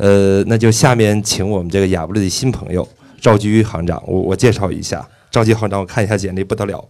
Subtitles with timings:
[0.00, 2.88] 呃，那就下面请我们这个亚布力的新朋友
[3.20, 5.06] 赵居行长，我我介绍一下。
[5.30, 6.82] 赵居行长，我看一下简历不得了，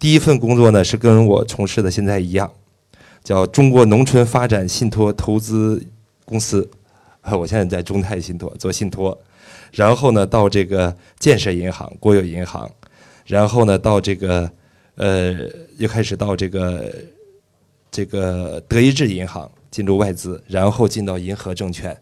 [0.00, 2.50] 第一份工作呢是跟我从事的现在一样，
[3.22, 5.80] 叫中国农村发展信托投资
[6.24, 6.68] 公司，
[7.30, 9.16] 我现在在中泰信托做信托，
[9.70, 12.68] 然后呢到这个建设银行、国有银行，
[13.26, 14.50] 然后呢到这个
[14.96, 15.36] 呃
[15.78, 16.92] 又开始到这个
[17.92, 21.96] 这个德意志银行进入外资，然后进到银河证券。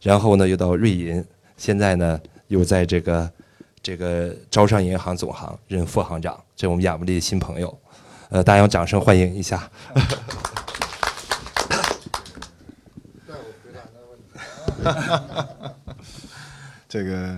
[0.00, 1.24] 然后呢，又到瑞银，
[1.56, 3.32] 现在呢，又在这个
[3.82, 7.78] 这个招商银行总行任副行长，这是我们亚布力的新朋友，
[8.30, 9.70] 呃，大家用掌声欢迎一下。
[16.88, 17.36] 这个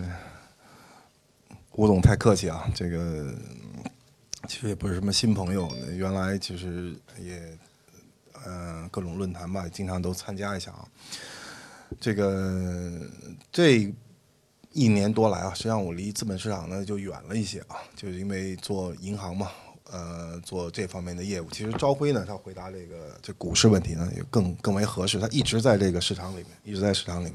[1.72, 3.34] 吴总太客气啊，这个
[4.46, 7.58] 其实也不是什么新朋友，原来其实也
[8.46, 10.86] 嗯各种论坛吧，经常都参加一下啊。
[11.98, 12.92] 这个
[13.50, 13.92] 这
[14.72, 19.50] 一年多来啊，实际上我离资本市场呢就远了一些啊，就是因为做银行嘛，
[19.90, 21.48] 呃，做这方面的业务。
[21.50, 25.18] 其实朝晖呢，他回答这个这股市问题呢，也更更为合适。
[25.18, 27.34] 他一直在这个市场里面，一直在市场里面。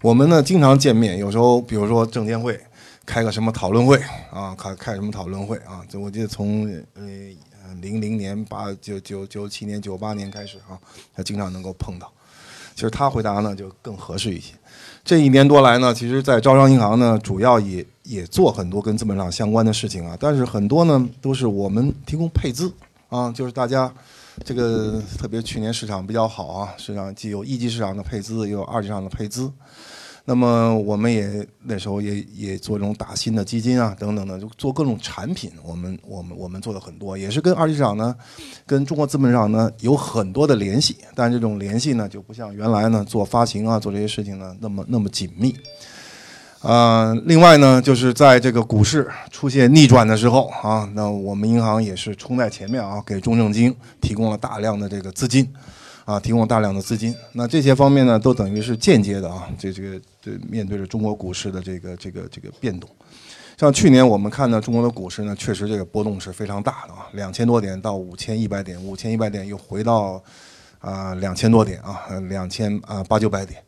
[0.00, 2.58] 我们呢经常见面，有时候比如说证监会
[3.04, 3.98] 开个什么讨论会
[4.32, 7.02] 啊，开开什么讨论会啊，就我记得从呃
[7.82, 10.80] 零零年八九九九七年九八年开始啊，
[11.14, 12.10] 他经常能够碰到。
[12.80, 14.54] 其实他回答呢就更合适一些。
[15.04, 20.16] 这一年多来呢，其实，在招商银行呢，主要也也做很多跟资本市场相关的事情啊。
[20.18, 22.72] 但是很多呢，都是我们提供配资
[23.10, 23.92] 啊，就是大家
[24.42, 29.52] 这个特别去年市场比较好啊，市场既有一级市场的配资，也有二级市场的配资。
[30.30, 35.50] 那么我们也那时候也也做这种打新的基金啊，等等的，就做各种产品。
[35.60, 38.14] 我们我们我们做的很多，也是跟二级市场呢，
[38.64, 40.98] 跟中国资本市场呢有很多的联系。
[41.16, 45.52] 但这种联系呢，就不像原来呢做发行啊，做这些事情呢那么那么紧密。
[46.62, 55.52] 啊，另外呢，就是在这个股市出现逆转的时候啊，那我们银行也是冲在前面啊，给中证金提供了大量的这个资金。
[56.10, 59.48] 啊，提供大量的资金，那这些方面呢，都等于是间接的啊。
[59.56, 62.90] 这这个对面对着中国股市的这个这个这个变动，
[63.56, 70.20] 像去年我们看呢，中国的股市呢，确实这个波动是非常大的啊，两千多点到五千一百点，五千一百点又回到
[70.80, 73.62] 啊两千多点啊，两千啊八九百点。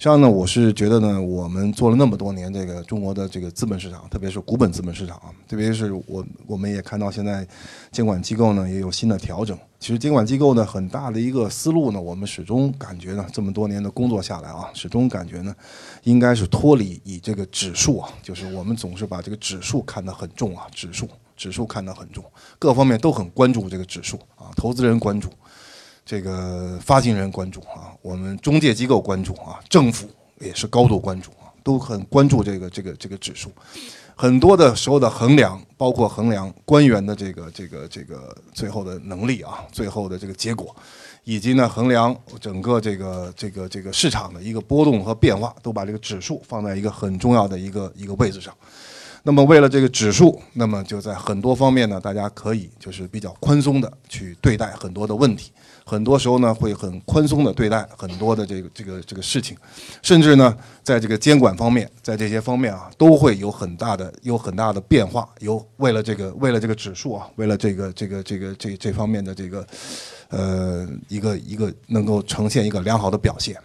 [0.00, 7.44] 实际上呢，我是觉得呢，我们做了那么多年这个中国的这个资本市场，特别是股本资本市场啊，特别是我我们也看到现在
[7.90, 9.58] 监管机构呢也有新的调整。
[9.80, 15.52] 其实监管机构呢很大的一个思路呢，我们始终感觉呢，这么多年的工作下来啊，始终感觉呢，
[16.04, 22.24] 应该是脱离以这个指数啊，就是我们总是把这个指数看得很重啊，指数指数看得很重，
[22.60, 25.28] 各方面都很关注这个指数啊，投资人关注。
[26.08, 30.08] 这个发行人关注啊，我们中介机构关注啊，政府
[30.40, 33.52] 也是高度关注啊，都很关注这个这个这个指数。
[34.16, 40.74] 很多的时候的衡量，包括衡量官员的这个这个这个最后的能力啊，最后的这个结果，
[41.24, 48.54] 以及呢衡量整个这个这个这个市场的一个波动和变化，都把这个指数放在一个很重要的一个一个位置上。
[49.22, 55.50] 那么为了这个指数，那么就在很多方面呢，大家可以就是比较宽松的去对待很多的问题。
[55.84, 59.56] 很多时候呢，会很宽松的对待很多的这个这个这个事情，
[60.02, 65.26] 甚至呢，在这个监管方面，在这些方面啊，都会有很大的有很大的变化。
[65.40, 69.66] 有为了这个为了这个指数啊，为了这个这个这个这这方面的这个
[70.28, 73.56] 呃一个一个能够呈现一个良好的表现。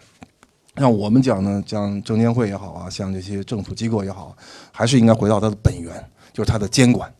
[0.76, 4.36] 像我们讲呢，像证监会也好啊，像这些政府机构也好，
[4.72, 5.92] 还是应该回到它的本源，
[6.32, 7.12] 就是它的监管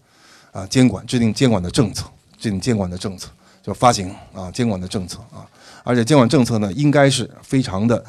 [0.52, 2.06] 啊，监管制定监管的政策，
[2.38, 3.28] 制定监管的政策。
[3.62, 5.40] 就发行啊，监管的政策啊，
[5.84, 8.04] 而且监管政策呢，应该是非常的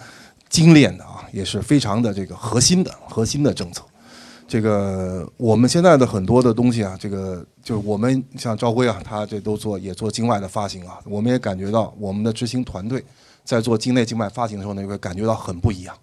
[0.50, 3.82] 精炼的啊，也是非常的这个核心的核心的政策。
[4.50, 13.02] 这个我们现在的很多的东西啊，这个就是我们像赵辉啊，他这都做也做境外的发行啊，我们也感觉到我们的执行团队
[13.46, 15.96] 在做境内境外发行的时候呢，你会感觉到很不一样。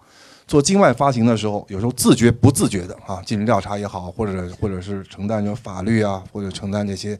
[0.44, 7.18] 做境外发行的时候，有时候自觉不自觉的啊，进行调查也好，或者或者是承担着法律啊，或者承担这些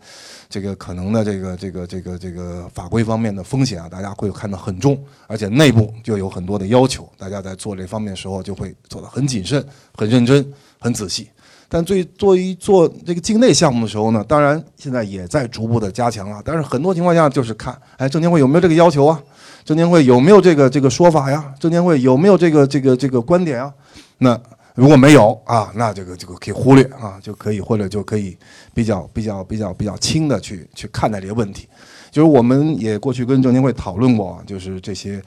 [0.51, 9.65] 这个可能的这个这个这个这个法规方面的风险啊，大家会看得很重，而且内部就有很多的要求，大家在做这方面的时候就会做得很谨慎、
[9.95, 11.31] 很认真、很仔细。
[11.75, 19.19] 但最作为做这个境内项目的时候呢，当然现在也在逐步的加强了，但是很多情况下就是看，哎，证监会有没有这个要求啊？
[19.65, 21.43] 证监会有没有这个这个说法呀？
[21.59, 23.73] 证监会有没有这个这个这个观点啊？
[24.19, 24.39] 那
[24.75, 28.37] 如果没有啊，那这个这个可以忽略啊，就可以或者就可以
[28.75, 31.67] 比较比较比较比较轻的去去看待这个问题。
[32.13, 35.21] 就是我们也过去跟证监会讨论过，就是这些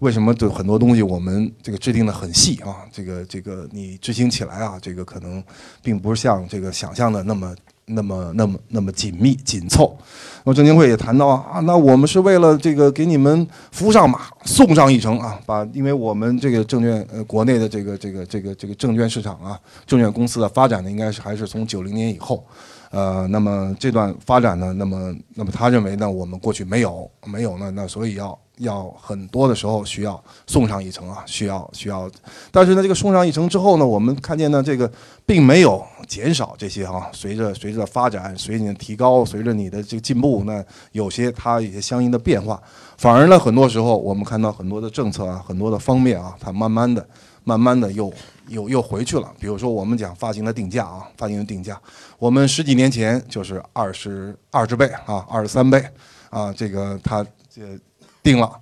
[0.00, 5.42] 为什么对很多东西我们这个制定的很细啊，这个这个你执行起来啊，这个可能
[5.82, 7.54] 并不是像这个想象的那么
[7.86, 9.96] 那么那么那么紧密紧凑。
[10.44, 22.44] 那么证监会也谈到啊，那我们是为了这个给你们扶上马，送上一程啊，把因为我们这个证券呃国内的这个这个这个这个证券市场啊，证券公司的发展呢，应该是还是从九零年以后。
[22.90, 32.10] 呃，那么这段发展呢，那么那么他认为呢，我们过去没有没有呢，那所以要要很多的时候需要送上一程啊，需要需要，
[32.50, 34.90] 但是呢，这个送上一程之后呢，我们看见呢，这个
[35.24, 42.60] 并没有减少这些啊，随着随着发展，随着你的提高，随着你的这个进步，那有些它有些相应的变化，
[42.96, 47.06] 反而呢，很多时候我们看到很多的政策啊，很多的方面啊，它慢慢的。
[47.44, 48.08] 慢慢的又
[48.46, 49.28] 又又回去了。
[49.40, 51.76] 比如说，我们讲发行的定价啊，发行的定价，
[52.16, 55.84] 我们十几年前就是二十二十倍啊，二十三倍
[56.30, 57.62] 啊，这个它这
[58.22, 58.52] 定了，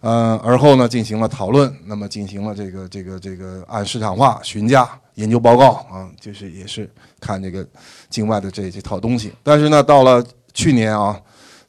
[0.00, 6.90] 呃，而后呢进行了讨论，那么进行了这个这个这个按市场化询价研究报告啊，就是也是
[7.20, 7.66] 看这个
[8.10, 9.32] 境外的这这套东西。
[9.42, 11.20] 但是呢，到了去年啊。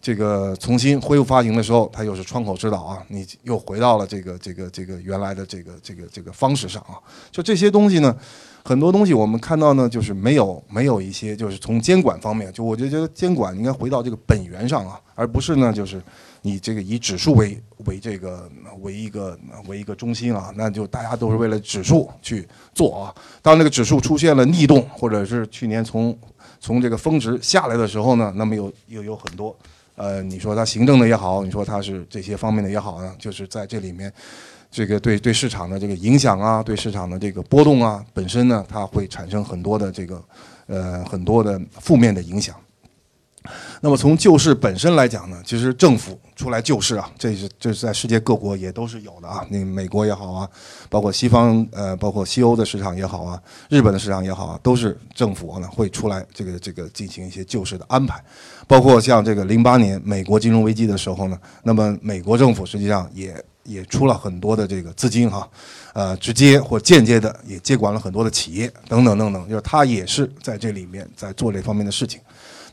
[0.01, 7.01] 这个重新恢复发行的时候，它又是窗口指导啊，你又回到了这个这个这个原来的这个这个这个方式上啊。
[7.31, 8.15] 就这些东西呢，
[8.63, 15.99] 很多东西我们看到呢，就是没有没有一些，就是从监管方面，就我就觉得监管应该回到这个本源上啊，而不是呢，就是
[16.45, 18.47] 你这个以指数为为这个
[18.81, 23.15] 为一个为一个中心啊，那就大家都是为了指数去做啊。
[23.41, 26.15] 当那个指数出现了逆动，或者是去年从
[26.59, 29.57] 从这个峰值下来的时候呢，那么有又有很多。
[29.95, 34.13] 呃，你说它行政的也好，你说它是这些方面的也好呢，就是在这里面，
[34.69, 40.23] 这个对对市场的这个影响啊，对市场的这个波动啊，本身呢，它会产生很多的这个
[40.67, 42.55] 呃很多的负面的影响。
[43.81, 49.45] 那么从救市本身来讲呢，其实政府出来救市啊，这是这是在世界各国也都是有的啊。
[49.49, 50.49] 那美国也好啊，
[50.89, 58.23] 包括西方呃，包括西欧的市场也好啊，日本的市场也好啊，都是政府呢会出来这个这个进行一些救市的安排。
[58.67, 65.47] 包括像这个零八年美国金融危机的时候呢，那么美国政府实际上也也出了很多的这个资金哈，
[65.93, 72.19] 呃，直接或间接的也接管了很多的企业等等等等，就是他也是在这里面在做这方面的事情。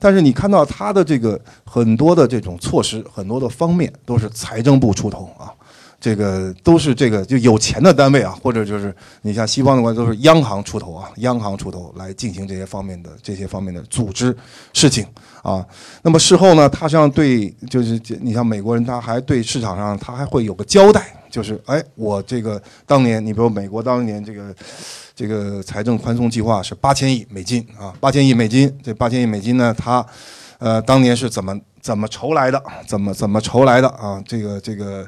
[0.02, 5.54] 但是你看到他的这个很多的这种措施，很多的方面都是财政部出头啊，
[6.02, 14.36] 这个都是这个就有钱的单位啊，或者就是你像西方的话都是央行出头啊，央行出头来进行这些方面的这些方面的组织
[14.72, 15.06] 事情
[15.42, 15.64] 啊。
[16.02, 24.52] 那么事后呢，他实际上对就是你像美国人，他还对市场上他还会有个交代，就是哎，我这个当年你比如美国当年这个。
[25.14, 28.74] 这个财政宽松计划是八千亿美金啊，八千亿美金。
[28.82, 30.04] 这八千亿美金呢，他，
[30.58, 32.62] 呃，当年是怎么怎么筹来的？
[32.86, 34.22] 怎么怎么筹来的啊？
[34.24, 35.04] 这个这个，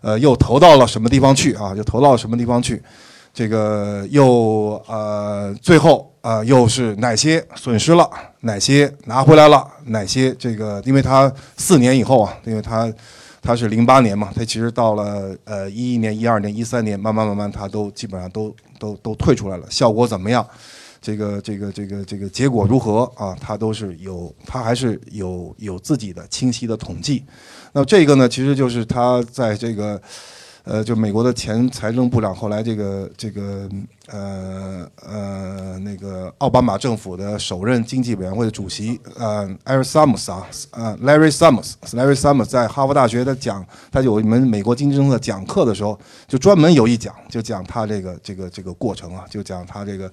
[0.00, 1.74] 呃，又投到了什么地方去啊？
[1.76, 2.80] 又投到了什么地方去？
[3.34, 8.08] 这个又呃，最后啊，又是哪些损失了？
[8.42, 9.66] 哪些拿回来了？
[9.86, 10.80] 哪些这个？
[10.84, 12.92] 因为他四年以后啊，因为他
[13.40, 19.66] 他是零八年嘛，他其实到了呃一一年、一二年、一三年，慢慢慢慢，他都基本上都都都退出来了。
[19.68, 20.46] 效果怎么样？
[21.02, 23.36] 这个这个这个这个结果如何啊？
[23.38, 27.24] 它都是有，它还是有有自己的清晰的统计。
[27.72, 30.00] 那这个呢，其实就是他在这个。
[30.64, 33.68] 呃，就美国的前财政部长，后来这个这个
[34.06, 50.08] 呃呃那个奥巴马政府的首任经济委员会的主席，呃，Larry Summers 啊，呃，Larry Summers，Larry Summers 在哈佛大学的讲，他有一门美国经济政策讲课的时候，就专门有一讲，就讲他这个这个这个过程啊，就讲他这个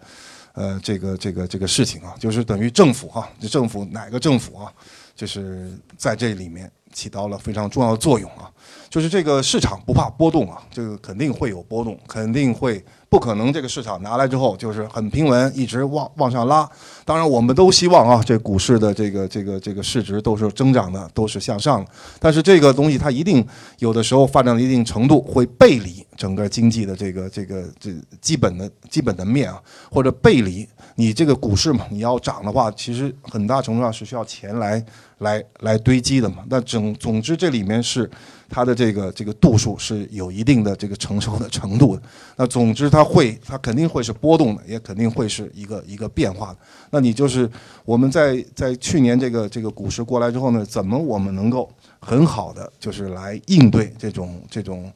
[0.59, 4.73] 呃这个这个这个事情啊，就是等于政府哈，这政府哪个政府啊，
[5.15, 8.51] 就是在这里面起到了非常重要的作用啊。
[8.89, 16.69] 就是这个市场不怕波动啊，这个肯定会有波动，肯定会不可能这个市场拿来之后就是很平稳，一直往往上拉。
[17.03, 21.91] 当然，我们都希望啊，这股市的这个这个这个市值都是增长的，都是向上的。
[22.19, 23.43] 但是这个东西它一定
[23.79, 29.59] 有的时候发展到一定程度会背离整个经济的这个这个这基本的基本的面啊，
[29.91, 34.85] 或者背离你这个股市嘛，你要涨的话，其实很大程度上是需要钱来
[35.17, 36.43] 来来堆积的嘛。
[36.47, 38.07] 那总总之这里面是。
[38.50, 42.01] 它的这个这个度数是有一定的这个承受的程度的。
[42.36, 46.58] 那总之，它会，它肯定会是波动的，也肯定会是一个一个变化的。
[46.89, 47.50] 那你就是
[47.86, 54.91] 我们在在去年这个这个股市过来之后呢，怎么我们能够很好的就是来应对这种这种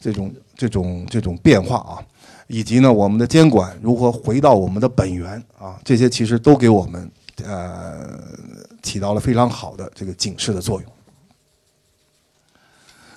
[0.00, 2.02] 这种这种这种变化啊？
[2.48, 5.78] 以及呢，我们的监管如何回到我们的本源啊？
[5.84, 7.10] 这些其实都给我们
[7.44, 8.18] 呃
[8.82, 10.90] 起到了非常好的这个警示的作用。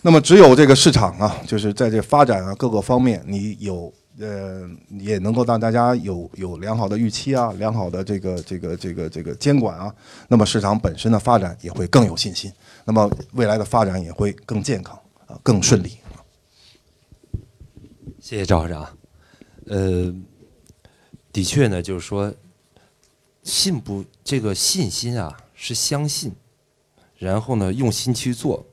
[0.02, 9.94] 那么只有这个市场啊，就是在这发展啊各个方面，你有呃也能够让大家有有良好的预期啊，良好的这个这个这个这个监管啊，
[10.30, 12.50] 那么市场本身的发展也会更有信心，
[12.86, 15.98] 那么未来的发展也会更健康啊，更顺利。
[18.22, 18.98] 谢谢赵校长。
[19.68, 20.16] 呃，
[21.34, 22.34] 的确呢，就是说，
[23.44, 26.32] 信不这个信心啊，是相信，
[27.18, 28.66] 然后呢，用心去做。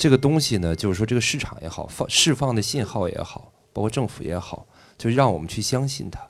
[0.00, 4.66] 这个东西呢，就是说，这个市场也好，放释放的信号也好，包括政府也好，
[4.96, 6.26] 就让我们去相信它。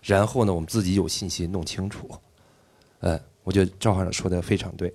[0.00, 2.10] 然后呢，我们自己有信心弄清楚。
[3.00, 4.90] 嗯，我觉得赵行长说的非常对。